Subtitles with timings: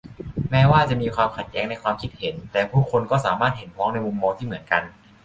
[0.49, 4.83] แม้ว่าจะมีความขัดแย้งในความคิดเห็น แต่ผู้คนก็สามารถเห็นพ้องในมุมมองที่เหมือนกัน